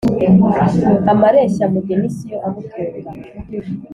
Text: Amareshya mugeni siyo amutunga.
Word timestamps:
Amareshya 1.11 1.65
mugeni 1.73 2.07
siyo 2.15 2.37
amutunga. 2.47 3.09